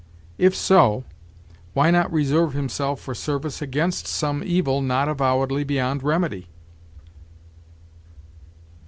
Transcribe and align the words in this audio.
If 0.39 0.55
so, 0.55 1.03
why 1.75 1.91
not 1.91 2.11
reserve 2.11 2.53
himself 2.53 2.99
for 2.99 3.13
service 3.13 3.61
against 3.61 4.07
some 4.07 4.41
evil 4.43 4.81
not 4.81 5.07
avowedly 5.07 5.63
beyond 5.63 6.01
remedy? 6.01 6.47